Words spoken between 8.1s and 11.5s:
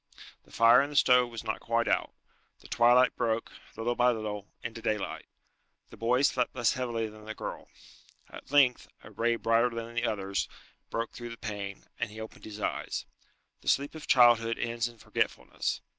At length, a ray brighter than the others broke through the